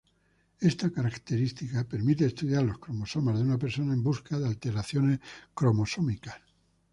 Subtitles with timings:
[0.59, 5.19] Esta característica permite estudiar los cromosomas de una persona en busca de alteraciones
[5.53, 6.41] cromosómicas.